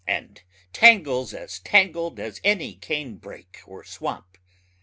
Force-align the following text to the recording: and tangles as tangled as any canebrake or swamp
and 0.07 0.41
tangles 0.73 1.31
as 1.31 1.59
tangled 1.59 2.19
as 2.19 2.41
any 2.43 2.73
canebrake 2.73 3.61
or 3.67 3.83
swamp 3.83 4.39